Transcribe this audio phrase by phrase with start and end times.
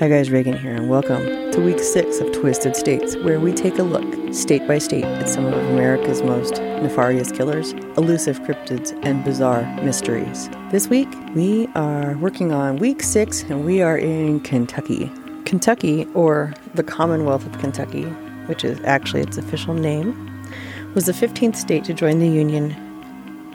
[0.00, 3.80] Hi guys, Reagan here, and welcome to week six of Twisted States, where we take
[3.80, 9.24] a look, state by state, at some of America's most nefarious killers, elusive cryptids, and
[9.24, 10.48] bizarre mysteries.
[10.70, 15.10] This week, we are working on week six, and we are in Kentucky.
[15.44, 18.04] Kentucky, or the Commonwealth of Kentucky,
[18.46, 20.14] which is actually its official name,
[20.94, 22.70] was the 15th state to join the Union,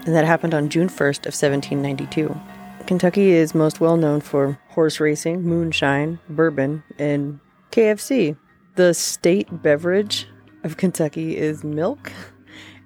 [0.05, 2.37] and that happened on June 1st of 1792.
[2.85, 7.39] Kentucky is most well known for horse racing, moonshine, bourbon, and
[7.71, 8.37] KFC.
[8.75, 10.27] The state beverage
[10.63, 12.11] of Kentucky is milk,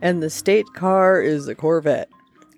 [0.02, 2.09] and the state car is a Corvette.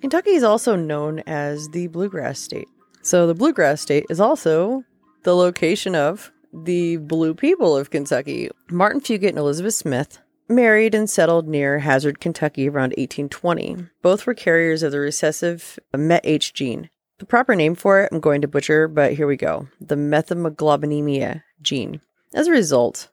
[0.01, 2.67] Kentucky is also known as the Bluegrass State.
[3.01, 4.83] So, the Bluegrass State is also
[5.23, 8.49] the location of the Blue People of Kentucky.
[8.69, 13.87] Martin Fugate and Elizabeth Smith married and settled near Hazard, Kentucky around 1820.
[14.01, 16.89] Both were carriers of the recessive MET-H gene.
[17.19, 19.67] The proper name for it, I'm going to butcher, but here we go.
[19.79, 22.01] The methemoglobinemia gene.
[22.33, 23.09] As a result,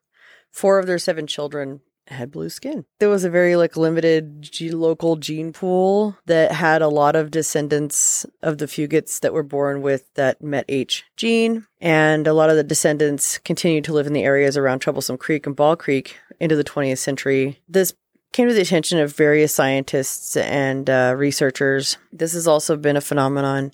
[0.50, 2.84] four of their seven children had blue skin.
[3.00, 7.32] There was a very like limited g- local gene pool that had a lot of
[7.32, 12.56] descendants of the Fugates that were born with that MET-H gene, and a lot of
[12.56, 16.54] the descendants continued to live in the areas around Troublesome Creek and Ball Creek into
[16.54, 17.60] the 20th century.
[17.68, 17.92] This
[18.36, 21.96] came to the attention of various scientists and uh, researchers.
[22.12, 23.72] This has also been a phenomenon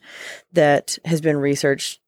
[0.52, 2.00] that has been researched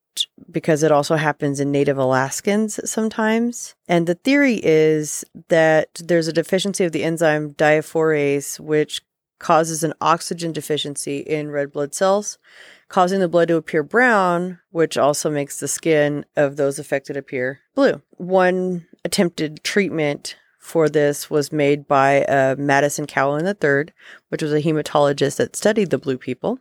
[0.49, 3.75] because it also happens in native Alaskans sometimes.
[3.89, 9.03] And the theory is that there's a deficiency of the enzyme diaphorase, which
[9.41, 12.39] causes an oxygen deficiency in red blood cells,
[12.87, 17.63] causing the blood to appear brown, which also makes the skin of those affected appear
[17.75, 18.01] blue.
[18.13, 23.93] One attempted treatment for this was made by uh, Madison Cowan III,
[24.31, 26.59] which was a hematologist that studied the blue people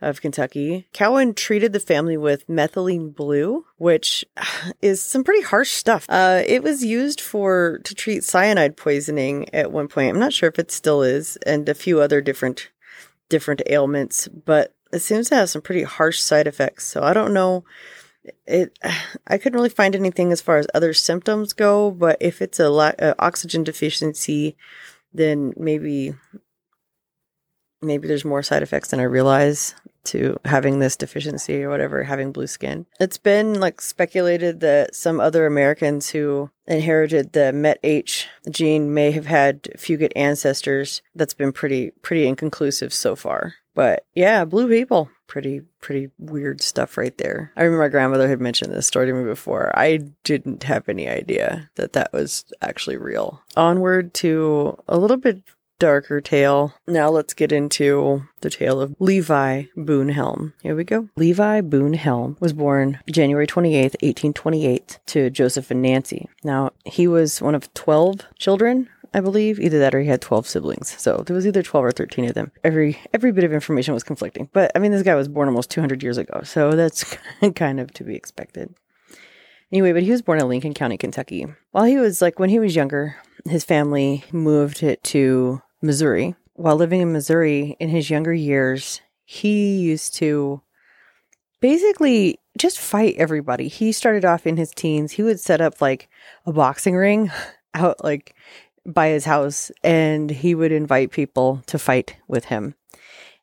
[0.00, 0.88] of Kentucky.
[0.94, 4.24] Cowan treated the family with methylene blue, which
[4.80, 6.06] is some pretty harsh stuff.
[6.08, 10.14] Uh, it was used for to treat cyanide poisoning at one point.
[10.14, 12.70] I'm not sure if it still is, and a few other different
[13.28, 16.86] different ailments, but it seems to have some pretty harsh side effects.
[16.86, 17.64] So I don't know
[18.46, 18.78] it
[19.26, 22.68] i couldn't really find anything as far as other symptoms go but if it's a,
[22.68, 24.56] la- a uh, oxygen deficiency
[25.14, 26.14] then maybe
[27.82, 32.32] maybe there's more side effects than i realize to having this deficiency or whatever having
[32.32, 38.92] blue skin it's been like speculated that some other americans who inherited the met-h gene
[38.92, 44.68] may have had fugate ancestors that's been pretty pretty inconclusive so far but yeah blue
[44.68, 47.52] people pretty pretty weird stuff right there.
[47.56, 49.72] I remember my grandmother had mentioned this story to me before.
[49.74, 53.40] I didn't have any idea that that was actually real.
[53.56, 55.42] Onward to a little bit
[55.82, 56.72] darker tale.
[56.86, 60.54] Now let's get into the tale of Levi Boone Helm.
[60.62, 61.08] Here we go.
[61.16, 66.28] Levi Boone Helm was born January 28th, 1828 to Joseph and Nancy.
[66.44, 69.60] Now, he was one of 12 children I believe.
[69.60, 70.98] Either that or he had 12 siblings.
[70.98, 72.52] So there was either 12 or 13 of them.
[72.64, 74.48] Every every bit of information was conflicting.
[74.52, 76.42] But I mean, this guy was born almost 200 years ago.
[76.44, 77.18] So that's
[77.56, 78.72] kind of to be expected.
[79.72, 81.46] Anyway, but he was born in Lincoln County, Kentucky.
[81.72, 83.16] While he was like, when he was younger,
[83.46, 86.34] his family moved it to Missouri.
[86.54, 90.62] While living in Missouri in his younger years, he used to
[91.60, 93.68] basically just fight everybody.
[93.68, 95.12] He started off in his teens.
[95.12, 96.08] He would set up like
[96.46, 97.30] a boxing ring
[97.74, 98.34] out like
[98.84, 102.74] by his house and he would invite people to fight with him.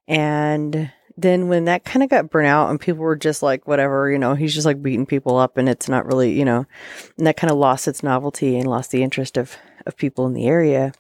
[0.08, 4.10] And then when that kind of got burnt out and people were just like, whatever,
[4.10, 6.66] you know, he's just like beating people up and it's not really, you know,
[7.18, 10.34] and that kind of lost its novelty and lost the interest of, of people in
[10.34, 10.94] the area.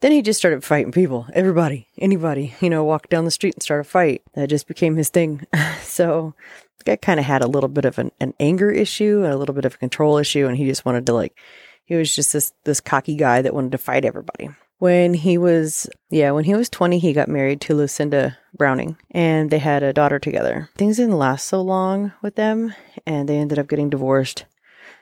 [0.00, 3.62] Then he just started fighting people, everybody, anybody, you know, walk down the street and
[3.62, 4.22] start a fight.
[4.34, 5.46] That just became his thing.
[5.82, 6.34] so
[6.86, 9.54] guy kind of had a little bit of an, an anger issue and a little
[9.54, 10.46] bit of a control issue.
[10.46, 11.36] And he just wanted to like
[11.84, 14.48] he was just this this cocky guy that wanted to fight everybody.
[14.78, 19.50] When he was yeah, when he was 20, he got married to Lucinda Browning and
[19.50, 20.70] they had a daughter together.
[20.76, 22.74] Things didn't last so long with them
[23.06, 24.44] and they ended up getting divorced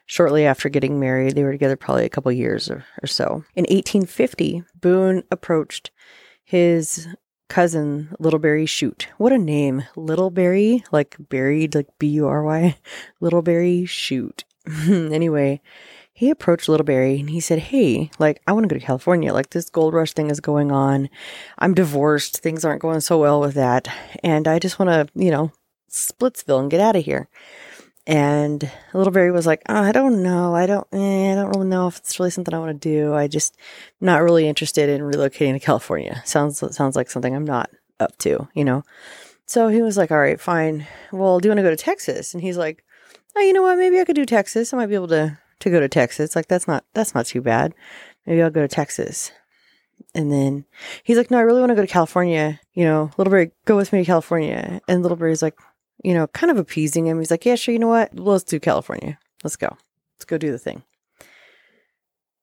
[0.06, 1.34] shortly after getting married.
[1.34, 3.44] They were together probably a couple years or, or so.
[3.54, 5.90] In 1850, Boone approached
[6.44, 7.08] his
[7.48, 9.08] cousin Littlebury Shoot.
[9.18, 9.84] What a name.
[9.96, 12.76] Littlebury, like buried, like B U R Y.
[13.22, 14.44] Littlebury Shoot.
[14.88, 15.60] anyway,
[16.12, 19.32] he approached Littlebury and he said, Hey, like, I want to go to California.
[19.32, 21.08] Like, this gold rush thing is going on.
[21.58, 22.38] I'm divorced.
[22.38, 23.88] Things aren't going so well with that.
[24.22, 25.52] And I just want to, you know,
[25.90, 27.28] Splitsville and get out of here.
[28.06, 30.54] And Littlebury was like, oh, I don't know.
[30.54, 33.14] I don't, eh, I don't really know if it's really something I want to do.
[33.14, 33.56] I just
[34.00, 36.22] not really interested in relocating to California.
[36.26, 37.70] Sounds, sounds like something I'm not
[38.00, 38.82] up to, you know?
[39.46, 40.86] So he was like, all right, fine.
[41.12, 42.34] Well, do you want to go to Texas?
[42.34, 42.84] And he's like,
[43.36, 43.78] oh, you know what?
[43.78, 44.72] Maybe I could do Texas.
[44.72, 46.36] I might be able to to go to Texas.
[46.36, 47.74] Like that's not that's not too bad.
[48.26, 49.32] Maybe I'll go to Texas.
[50.14, 50.64] And then
[51.02, 52.60] he's like, no, I really want to go to California.
[52.72, 54.80] You know, Littlebury, go with me to California.
[54.88, 55.58] And Littlebury's like,
[56.02, 57.18] you know, kind of appeasing him.
[57.18, 57.72] He's like, yeah, sure.
[57.72, 58.18] You know what?
[58.18, 59.18] Let's do California.
[59.42, 59.76] Let's go.
[60.16, 60.82] Let's go do the thing.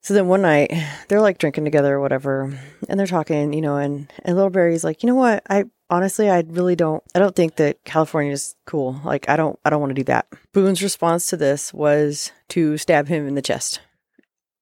[0.03, 0.71] So then one night
[1.07, 2.57] they're like drinking together or whatever,
[2.89, 5.43] and they're talking, you know, and and Littlebury's like, you know what?
[5.49, 7.03] I honestly, I really don't.
[7.13, 8.99] I don't think that California is cool.
[9.03, 9.59] Like, I don't.
[9.63, 10.27] I don't want to do that.
[10.53, 13.81] Boone's response to this was to stab him in the chest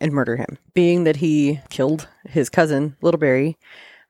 [0.01, 0.57] and murder him.
[0.73, 3.55] Being that he killed his cousin Littlebury,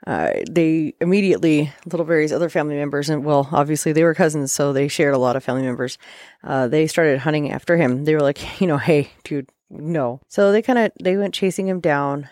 [0.08, 4.72] uh, they immediately little Littlebury's other family members, and well, obviously they were cousins, so
[4.72, 5.98] they shared a lot of family members.
[6.44, 8.06] Uh, they started hunting after him.
[8.06, 10.22] They were like, you know, hey, dude, no.
[10.28, 12.30] So they kind of they went chasing him down,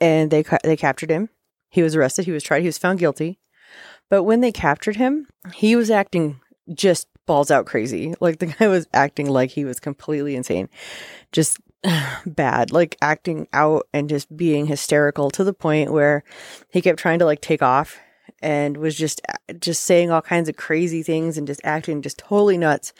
[0.00, 1.30] and they they captured him.
[1.70, 2.26] He was arrested.
[2.26, 2.60] He was tried.
[2.60, 3.38] He was found guilty.
[4.08, 6.40] But when they captured him, he was acting
[6.72, 8.14] just balls out crazy.
[8.20, 10.68] Like the guy was acting like he was completely insane,
[11.32, 11.58] just
[12.26, 12.72] bad.
[12.72, 16.24] Like acting out and just being hysterical to the point where
[16.70, 17.98] he kept trying to like take off
[18.40, 19.20] and was just
[19.60, 22.92] just saying all kinds of crazy things and just acting just totally nuts.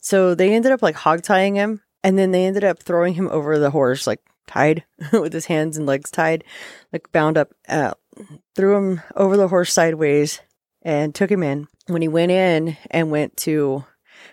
[0.00, 3.28] So they ended up like hog tying him and then they ended up throwing him
[3.30, 6.44] over the horse, like tied with his hands and legs tied,
[6.92, 7.94] like bound up, uh,
[8.54, 10.40] threw him over the horse sideways
[10.82, 11.66] and took him in.
[11.86, 13.84] When he went in and went to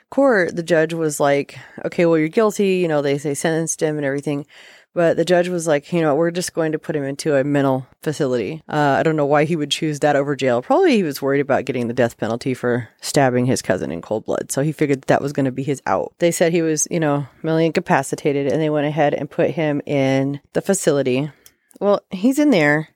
[0.10, 2.78] court, the judge was like, okay, well, you're guilty.
[2.78, 4.46] You know, they, they sentenced him and everything.
[4.94, 7.46] But the judge was like, you know, we're just going to put him into a
[7.46, 8.62] mental facility.
[8.68, 10.62] Uh, I don't know why he would choose that over jail.
[10.62, 14.26] Probably he was worried about getting the death penalty for stabbing his cousin in cold
[14.26, 14.52] blood.
[14.52, 16.14] So he figured that, was going to be his out.
[16.20, 19.82] They said he was, you know, mentally incapacitated and they went ahead and put him
[19.86, 21.32] in the facility.
[21.80, 22.90] Well, he's in there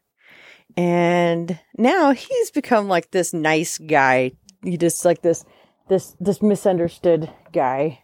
[0.76, 4.34] and now he's become like this nice guy.
[4.64, 5.46] He just like this,
[5.88, 8.02] this, this misunderstood guy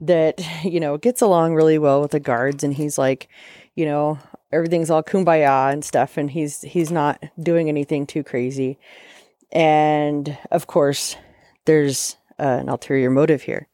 [0.00, 3.28] that, you know, gets along really well with the guards and he's like,
[3.74, 4.18] you know,
[4.52, 8.78] everything's all kumbaya and stuff and he's he's not doing anything too crazy.
[9.52, 11.16] And of course,
[11.64, 13.68] there's uh, an ulterior motive here.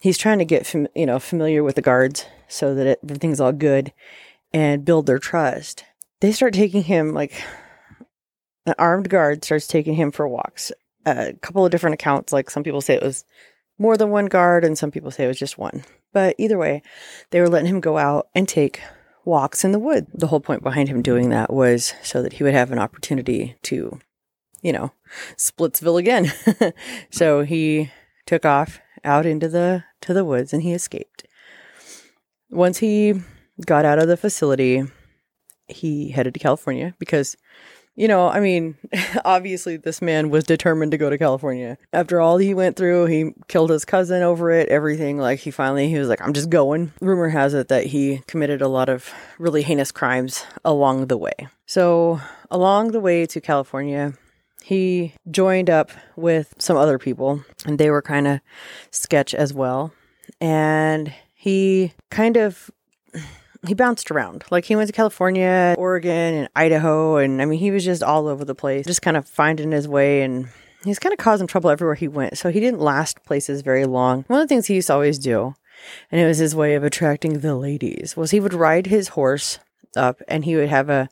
[0.00, 3.40] He's trying to get fam- you know familiar with the guards so that it, everything's
[3.40, 3.92] all good
[4.52, 5.84] and build their trust.
[6.20, 7.42] They start taking him like
[8.66, 10.72] an armed guard starts taking him for walks.
[11.06, 13.24] A couple of different accounts, like some people say it was
[13.78, 15.84] more than one guard, and some people say it was just one.
[16.12, 16.82] But either way,
[17.30, 18.80] they were letting him go out and take
[19.24, 20.06] walks in the wood.
[20.14, 23.56] The whole point behind him doing that was so that he would have an opportunity
[23.62, 23.98] to,
[24.62, 24.92] you know,
[25.36, 26.32] Splitsville again.
[27.10, 27.90] so he
[28.26, 31.26] took off out into the to the woods and he escaped.
[32.50, 33.14] Once he
[33.66, 34.82] got out of the facility,
[35.68, 37.36] he headed to California because
[37.96, 38.76] you know, I mean,
[39.24, 41.78] obviously this man was determined to go to California.
[41.92, 45.18] After all he went through, he killed his cousin over it, everything.
[45.18, 46.92] Like he finally he was like, I'm just going.
[47.00, 51.34] Rumor has it that he committed a lot of really heinous crimes along the way.
[51.66, 52.20] So,
[52.50, 54.14] along the way to California,
[54.62, 58.40] he joined up with some other people and they were kind of
[58.90, 59.92] sketch as well.
[60.40, 62.70] And he kind of
[63.66, 64.44] he bounced around.
[64.50, 68.28] Like he went to California, Oregon, and Idaho, and I mean he was just all
[68.28, 70.48] over the place, just kind of finding his way and
[70.84, 72.38] he's kind of causing trouble everywhere he went.
[72.38, 74.24] So he didn't last places very long.
[74.28, 75.54] One of the things he used to always do,
[76.10, 79.58] and it was his way of attracting the ladies, was he would ride his horse
[79.96, 81.08] up and he would have a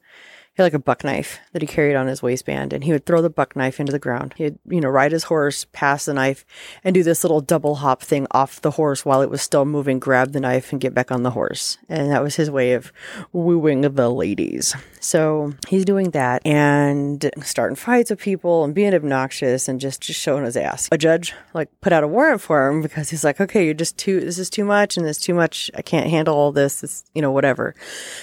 [0.54, 3.06] he had like a buck knife that he carried on his waistband and he would
[3.06, 4.34] throw the buck knife into the ground.
[4.36, 6.44] He'd, you know, ride his horse, pass the knife,
[6.84, 9.98] and do this little double hop thing off the horse while it was still moving,
[9.98, 11.78] grab the knife and get back on the horse.
[11.88, 12.92] And that was his way of
[13.32, 14.76] wooing the ladies.
[15.00, 20.20] So he's doing that and starting fights with people and being obnoxious and just, just
[20.20, 20.86] showing his ass.
[20.92, 23.96] A judge like put out a warrant for him because he's like, okay, you're just
[23.96, 25.70] too, this is too much and this too much.
[25.74, 26.84] I can't handle all this.
[26.84, 27.74] It's, you know, whatever.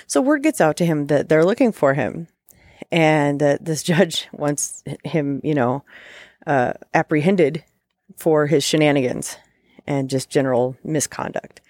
[0.06, 2.20] So word gets out to him that they're looking for him
[2.92, 5.84] and that this judge wants him, you know,
[6.48, 7.64] uh, apprehended
[8.18, 9.38] for his shenanigans
[9.86, 11.62] and just general misconduct.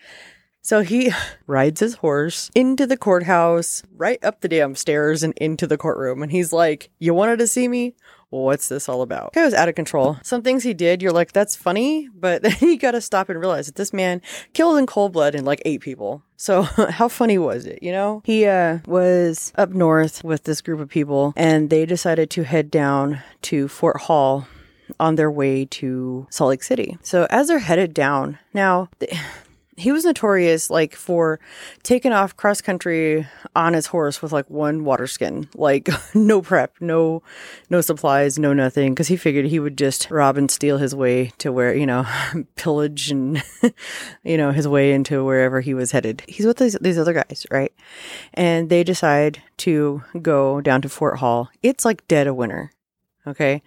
[0.61, 1.11] So he
[1.47, 6.21] rides his horse into the courthouse, right up the damn stairs and into the courtroom.
[6.21, 7.95] And he's like, You wanted to see me?
[8.29, 9.33] What's this all about?
[9.33, 10.17] Guy was out of control.
[10.23, 13.65] Some things he did, you're like, that's funny, but then you gotta stop and realize
[13.67, 14.21] that this man
[14.53, 16.23] killed in cold blood and like eight people.
[16.37, 18.21] So how funny was it, you know?
[18.25, 22.71] He uh, was up north with this group of people and they decided to head
[22.71, 24.47] down to Fort Hall
[24.99, 26.97] on their way to Salt Lake City.
[27.01, 28.89] So as they're headed down, now
[29.79, 31.39] he was notorious like for
[31.83, 36.75] taking off cross country on his horse with like one water skin, like no prep,
[36.79, 37.23] no
[37.69, 41.31] no supplies, no nothing, because he figured he would just rob and steal his way
[41.37, 42.05] to where you know
[42.55, 43.41] pillage and
[44.23, 46.23] you know his way into wherever he was headed.
[46.27, 47.73] He's with these these other guys, right?
[48.33, 51.49] And they decide to go down to Fort Hall.
[51.63, 52.71] It's like dead of winter,
[53.25, 53.61] okay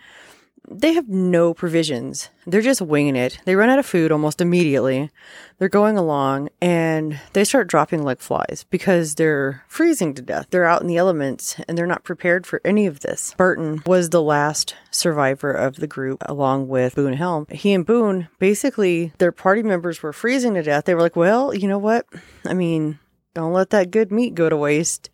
[0.78, 2.30] they have no provisions.
[2.46, 3.38] They're just winging it.
[3.44, 5.10] They run out of food almost immediately.
[5.58, 10.46] They're going along and they start dropping like flies because they're freezing to death.
[10.50, 13.34] They're out in the elements and they're not prepared for any of this.
[13.36, 17.46] Burton was the last survivor of the group along with Boone Helm.
[17.50, 20.84] He and Boone, basically, their party members were freezing to death.
[20.84, 22.06] They were like, well, you know what?
[22.44, 22.98] I mean,
[23.34, 25.10] don't let that good meat go to waste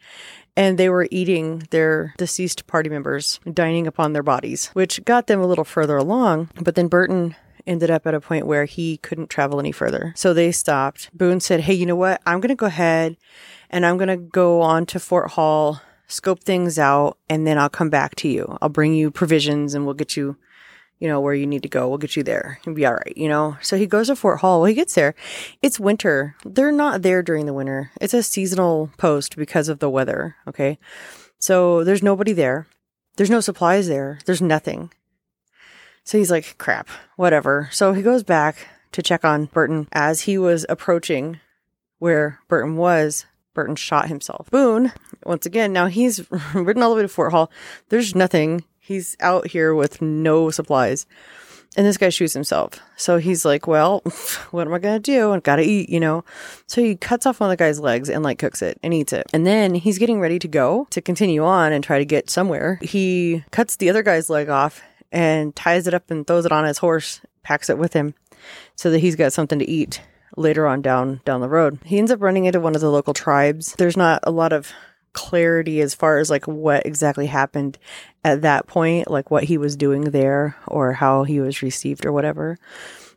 [0.59, 5.41] and they were eating their deceased party members, dining upon their bodies, which got them
[5.41, 6.51] a little further along.
[6.61, 10.13] But then Burton ended up at a point where he couldn't travel any further.
[10.17, 11.17] So they stopped.
[11.17, 12.21] Boone said, Hey, you know what?
[12.27, 13.17] I'm going to go ahead
[13.71, 17.69] and I'm going to go on to Fort Hall, scope things out, and then I'll
[17.69, 18.59] come back to you.
[18.61, 20.37] I'll bring you provisions and we'll get you
[20.99, 21.89] you know, where you need to go.
[21.89, 22.61] We'll get you there.
[22.65, 23.57] You'll be all right, you know?
[23.63, 24.61] So he goes to Fort Hall.
[24.61, 25.15] Well, he gets there.
[25.63, 26.35] It's winter.
[26.45, 27.91] They're not there during the winter.
[28.01, 30.37] It's a seasonal post because of the weather.
[30.47, 30.79] Okay.
[31.39, 32.67] So there's nobody there.
[33.17, 34.19] There's no supplies there.
[34.27, 34.93] There's nothing.
[36.05, 37.69] So he's like, crap, whatever.
[37.73, 41.39] So he goes back to check on Burton as he was approaching
[41.99, 43.27] where Burton was.
[43.55, 44.49] Burton shot himself.
[44.51, 44.93] Boone,
[45.25, 47.51] once again, now he's ridden all the way to Fort Hall.
[47.89, 51.05] There's nothing He's out here with no supplies.
[51.77, 52.81] And this guy shoots himself.
[52.97, 54.01] So he's like, well,
[54.51, 55.31] what am I going to do?
[55.35, 56.25] I got to eat, you know?
[56.67, 59.13] So he cuts off one of the guy's legs and like cooks it and eats
[59.13, 59.27] it.
[59.35, 62.79] And then he's getting ready to go to continue on and try to get somewhere.
[62.81, 64.81] He cuts the other guy's leg off
[65.13, 68.15] and ties it up and throws it on his horse, packs it with him
[68.75, 70.01] so that he's got something to eat
[70.35, 71.79] later on down down the road.
[71.85, 73.75] He ends up running into one of the local tribes.
[73.75, 74.73] There's not a lot of
[75.13, 77.79] clarity as far as like what exactly happened
[78.25, 82.13] at that point, like what he was doing there or how he was received or
[82.13, 82.59] whatever.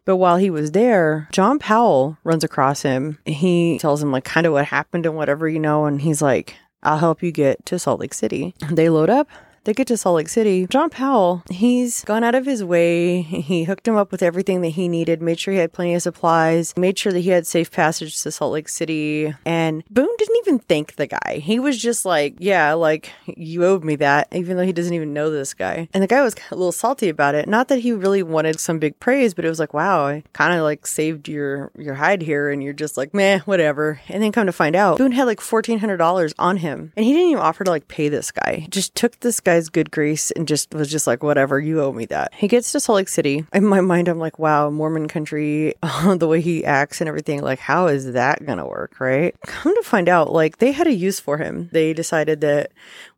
[0.05, 3.19] But while he was there, John Powell runs across him.
[3.25, 6.55] He tells him like kind of what happened and whatever, you know, and he's like,
[6.83, 8.55] I'll help you get to Salt Lake City.
[8.71, 9.29] They load up
[9.63, 10.65] they get to Salt Lake City.
[10.67, 13.21] John Powell, he's gone out of his way.
[13.21, 16.01] He hooked him up with everything that he needed, made sure he had plenty of
[16.01, 19.33] supplies, made sure that he had safe passage to Salt Lake City.
[19.45, 21.41] And Boone didn't even thank the guy.
[21.43, 25.13] He was just like, yeah, like you owed me that, even though he doesn't even
[25.13, 25.87] know this guy.
[25.93, 27.47] And the guy was a little salty about it.
[27.47, 30.53] Not that he really wanted some big praise, but it was like, wow, I kind
[30.53, 32.49] of like saved your, your hide here.
[32.49, 34.01] And you're just like, meh, whatever.
[34.09, 37.29] And then come to find out, Boone had like $1,400 on him and he didn't
[37.29, 38.67] even offer to like pay this guy.
[38.69, 41.91] Just took this guy guy's good grace and just was just like, whatever, you owe
[41.91, 42.33] me that.
[42.33, 43.45] He gets to Salt Lake City.
[43.53, 47.41] In my mind, I'm like, wow, Mormon country, uh, the way he acts and everything,
[47.41, 49.35] like, how is that going to work, right?
[49.45, 51.69] Come to find out, like, they had a use for him.
[51.71, 52.71] They decided that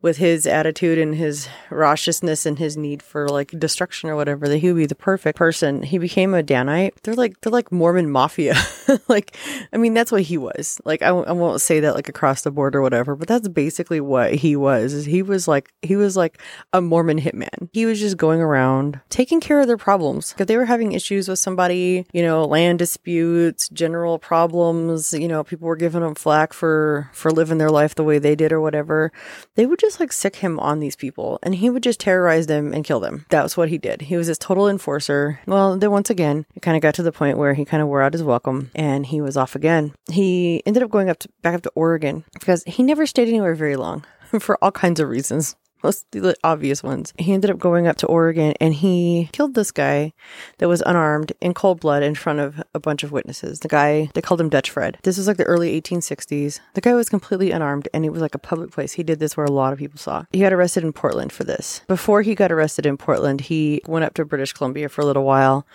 [0.04, 4.58] with his attitude and his raucousness and his need for like destruction or whatever, that
[4.58, 5.82] he would be the perfect person.
[5.82, 6.92] He became a Danite.
[7.02, 8.54] They're like, they're like Mormon mafia.
[9.08, 9.34] like,
[9.72, 10.78] I mean, that's what he was.
[10.84, 13.48] Like, I w- I won't say that like across the board or whatever, but that's
[13.48, 15.06] basically what he was.
[15.06, 16.40] He was like, he was like, like
[16.72, 17.68] a Mormon hitman.
[17.72, 20.34] He was just going around taking care of their problems.
[20.38, 25.44] If they were having issues with somebody, you know, land disputes, general problems, you know,
[25.44, 28.60] people were giving them flack for for living their life the way they did or
[28.60, 29.12] whatever.
[29.54, 32.72] They would just like sick him on these people and he would just terrorize them
[32.72, 33.26] and kill them.
[33.28, 34.02] That was what he did.
[34.02, 35.40] He was this total enforcer.
[35.46, 37.88] Well, then once again, it kind of got to the point where he kind of
[37.88, 39.92] wore out his welcome and he was off again.
[40.10, 43.54] He ended up going up to, back up to Oregon because he never stayed anywhere
[43.54, 44.04] very long
[44.40, 47.12] for all kinds of reasons most the obvious ones.
[47.18, 50.12] He ended up going up to Oregon and he killed this guy
[50.58, 53.60] that was unarmed in cold blood in front of a bunch of witnesses.
[53.60, 54.98] The guy, they called him Dutch Fred.
[55.02, 56.60] This was like the early 1860s.
[56.74, 58.94] The guy was completely unarmed and it was like a public place.
[58.94, 60.24] He did this where a lot of people saw.
[60.32, 61.82] He got arrested in Portland for this.
[61.86, 65.24] Before he got arrested in Portland, he went up to British Columbia for a little
[65.24, 65.66] while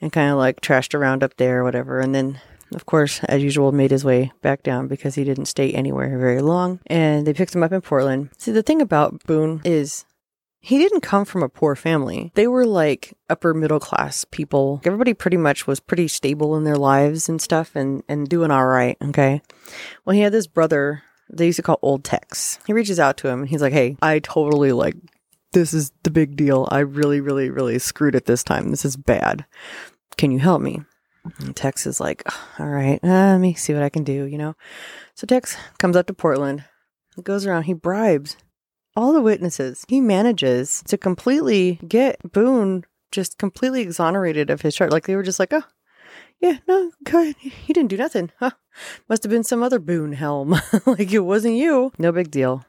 [0.00, 2.00] and kind of like trashed around up there or whatever.
[2.00, 2.40] And then
[2.74, 6.40] of course, as usual, made his way back down because he didn't stay anywhere very
[6.40, 6.80] long.
[6.86, 8.30] And they picked him up in Portland.
[8.38, 10.04] See, the thing about Boone is
[10.60, 12.32] he didn't come from a poor family.
[12.34, 14.80] They were like upper middle class people.
[14.84, 18.66] Everybody pretty much was pretty stable in their lives and stuff and, and doing all
[18.66, 18.96] right.
[19.02, 19.42] Okay.
[20.04, 22.58] Well, he had this brother they used to call Old Tex.
[22.66, 24.96] He reaches out to him and he's like, Hey, I totally like,
[25.52, 26.68] this is the big deal.
[26.70, 28.70] I really, really, really screwed it this time.
[28.70, 29.44] This is bad.
[30.16, 30.82] Can you help me?
[31.38, 32.22] And Tex is like,
[32.58, 34.54] all right, uh, let me see what I can do, you know?
[35.14, 36.64] So Tex comes up to Portland,
[37.22, 38.36] goes around, he bribes
[38.96, 39.84] all the witnesses.
[39.88, 44.92] He manages to completely get Boone just completely exonerated of his charge.
[44.92, 45.62] Like they were just like, oh,
[46.40, 48.30] Yeah, no, God, he didn't do nothing.
[48.38, 48.52] Huh.
[49.08, 50.50] Must have been some other Boone helm.
[50.86, 51.92] like it wasn't you.
[51.98, 52.64] No big deal.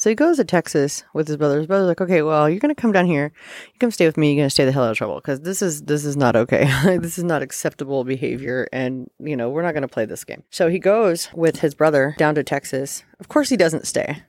[0.00, 1.58] So he goes to Texas with his brother.
[1.58, 3.32] His brother's like, okay, well, you're gonna come down here.
[3.66, 4.32] You come stay with me.
[4.32, 6.64] You're gonna stay the hell out of trouble because this is this is not okay.
[6.96, 10.42] this is not acceptable behavior, and you know we're not gonna play this game.
[10.48, 13.04] So he goes with his brother down to Texas.
[13.18, 14.22] Of course, he doesn't stay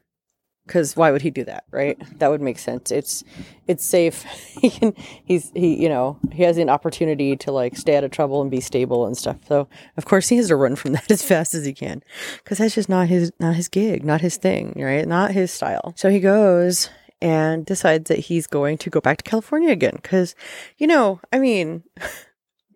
[0.65, 1.97] because why would he do that right?
[2.19, 2.91] That would make sense.
[2.91, 3.23] It's
[3.67, 4.25] it's safe.
[4.61, 4.93] He can
[5.25, 8.51] he's he you know he has an opportunity to like stay out of trouble and
[8.51, 9.37] be stable and stuff.
[9.47, 12.03] So of course he has to run from that as fast as he can
[12.37, 15.07] because that's just not his not his gig not his thing right?
[15.07, 15.93] Not his style.
[15.95, 16.89] So he goes
[17.21, 20.33] and decides that he's going to go back to california again because
[20.77, 21.83] you know i mean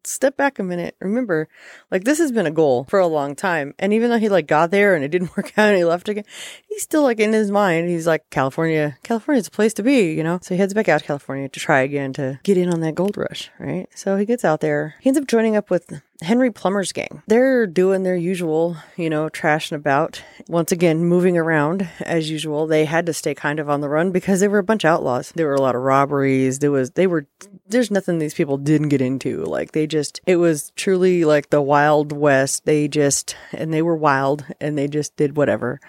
[0.05, 0.95] step back a minute.
[0.99, 1.47] Remember,
[1.91, 3.73] like this has been a goal for a long time.
[3.79, 6.09] And even though he like got there and it didn't work out and he left
[6.09, 6.25] again,
[6.67, 10.23] he's still like in his mind, he's like, California, California's a place to be, you
[10.23, 10.39] know?
[10.41, 12.95] So he heads back out to California to try again to get in on that
[12.95, 13.87] gold rush, right?
[13.95, 14.95] So he gets out there.
[14.99, 17.21] He ends up joining up with Henry Plummer's gang.
[17.27, 20.23] They're doing their usual, you know, trashing about.
[20.47, 22.67] Once again, moving around as usual.
[22.67, 24.91] They had to stay kind of on the run because they were a bunch of
[24.91, 25.33] outlaws.
[25.35, 26.59] There were a lot of robberies.
[26.59, 27.27] There was, they were,
[27.67, 29.43] there's nothing these people didn't get into.
[29.43, 32.65] Like they just, it was truly like the Wild West.
[32.65, 35.79] They just, and they were wild and they just did whatever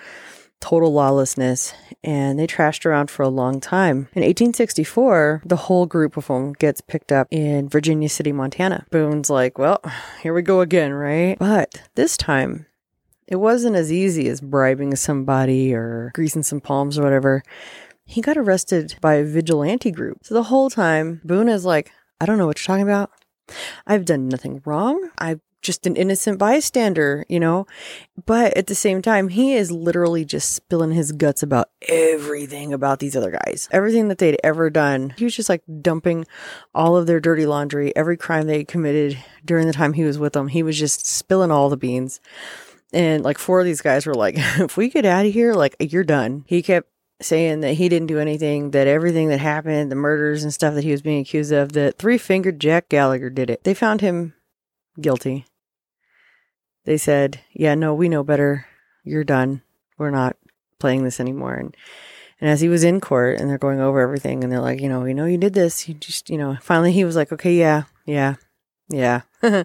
[0.61, 4.09] total lawlessness, and they trashed around for a long time.
[4.15, 8.87] In 1864, the whole group of them gets picked up in Virginia City, Montana.
[8.91, 9.81] Boone's like, well,
[10.23, 11.39] here we go again, right?
[11.39, 12.67] But this time,
[13.27, 17.43] it wasn't as easy as bribing somebody or greasing some palms or whatever.
[18.05, 20.19] He got arrested by a vigilante group.
[20.23, 23.11] So the whole time, Boone is like, I don't know what you're talking about.
[23.87, 25.11] I've done nothing wrong.
[25.19, 27.67] I've just an innocent bystander, you know?
[28.25, 33.01] But at the same time, he is literally just spilling his guts about everything about
[33.01, 33.69] these other guys.
[33.73, 35.15] Everything that they'd ever done.
[35.19, 36.25] He was just like dumping
[36.75, 40.33] all of their dirty laundry, every crime they committed during the time he was with
[40.33, 40.49] them.
[40.49, 42.21] He was just spilling all the beans.
[42.93, 45.77] And like four of these guys were like, if we get out of here, like,
[45.81, 46.45] you're done.
[46.47, 46.89] He kept
[47.21, 50.85] saying that he didn't do anything, that everything that happened, the murders and stuff that
[50.85, 53.65] he was being accused of, that three fingered Jack Gallagher did it.
[53.65, 54.35] They found him
[55.01, 55.47] guilty
[56.87, 58.67] they said, "Yeah, no, we know better.
[59.05, 59.63] You're done.
[59.99, 60.37] We're not
[60.79, 61.77] playing this anymore." And
[62.41, 64.89] and as he was in court and they're going over everything and they're like, "You
[64.89, 65.89] know, we know you did this.
[65.89, 68.37] You just, you know." Finally, he was like, "Okay, yeah, yeah,
[68.89, 69.23] yeah."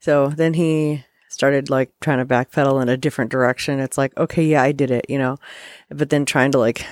[0.00, 3.78] so then he started like trying to backpedal in a different direction.
[3.78, 5.38] It's like, "Okay, yeah, I did it," you know,
[5.90, 6.84] but then trying to like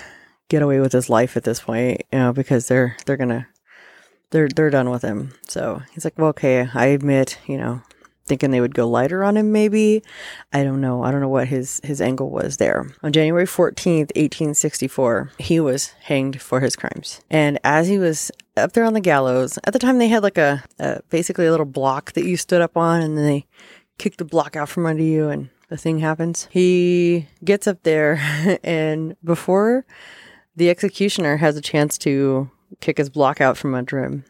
[0.48, 3.48] get away with his life at this point, you know, because they're they're gonna
[4.30, 5.32] they're they're done with him.
[5.48, 7.82] So he's like, well, okay, I admit, you know,
[8.30, 10.04] thinking they would go lighter on him maybe.
[10.52, 11.02] I don't know.
[11.02, 12.86] I don't know what his his angle was there.
[13.02, 17.20] On january 14th 1864 he was hanged for his crimes.
[17.28, 20.38] And as he was up there on the gallows at the time they had like
[20.38, 23.46] a, a basically a little block that you stood up on and then they
[23.98, 26.46] kick the block out from under you and the thing happens.
[26.50, 28.20] He gets up there
[28.64, 29.84] and before
[30.54, 32.48] the executioner has a chance to
[32.80, 34.24] kick his block out from under him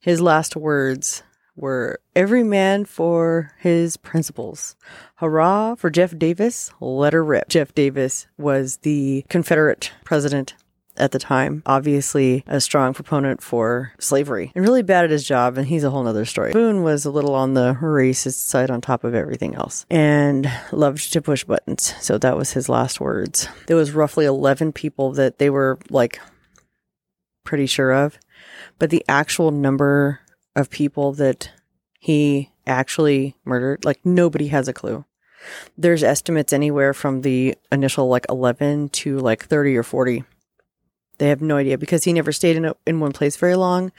[0.00, 1.22] his last words
[1.56, 4.76] were every man for his principles.
[5.16, 7.48] Hurrah for Jeff Davis, let her rip.
[7.48, 10.54] Jeff Davis was the Confederate president
[10.98, 15.58] at the time, obviously a strong proponent for slavery and really bad at his job.
[15.58, 16.52] And he's a whole nother story.
[16.52, 21.12] Boone was a little on the racist side on top of everything else and loved
[21.12, 21.94] to push buttons.
[22.00, 23.48] So that was his last words.
[23.66, 26.20] There was roughly 11 people that they were like
[27.44, 28.18] pretty sure of,
[28.78, 30.20] but the actual number
[30.56, 31.50] of people that
[32.00, 35.04] he actually murdered, like nobody has a clue.
[35.78, 40.24] There's estimates anywhere from the initial like 11 to like 30 or 40.
[41.18, 43.92] They have no idea because he never stayed in a, in one place very long.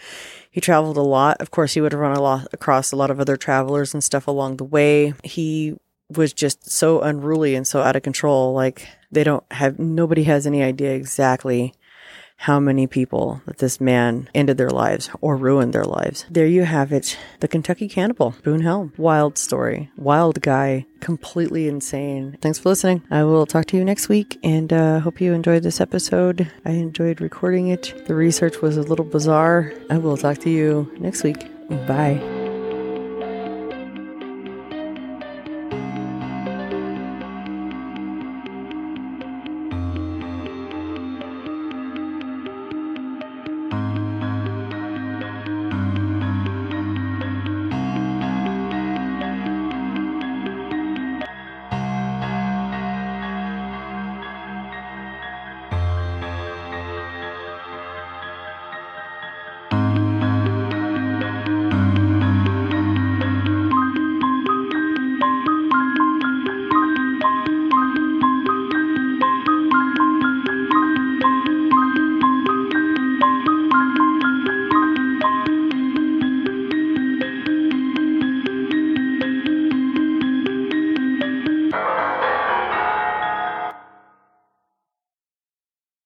[0.52, 1.38] He traveled a lot.
[1.40, 4.04] Of course, he would have run a lot across a lot of other travelers and
[4.04, 5.14] stuff along the way.
[5.24, 5.78] He
[6.10, 8.54] was just so unruly and so out of control.
[8.54, 11.74] Like they don't have nobody has any idea exactly
[12.38, 16.26] how many people that this man ended their lives or ruined their lives.
[16.30, 17.18] There you have it.
[17.40, 18.94] The Kentucky Cannibal, Boone Helm.
[18.98, 19.90] Wild story.
[19.98, 20.86] Wild guy.
[21.00, 22.38] Completely insane.
[22.42, 23.04] Thanks for listening.
[23.12, 26.52] I will talk to you next week and uh, hope you enjoyed this episode.
[26.66, 28.06] I enjoyed recording it.
[28.08, 29.74] The research was a little bizarre.
[29.90, 31.48] I will talk to you next week.
[31.88, 32.37] Bye.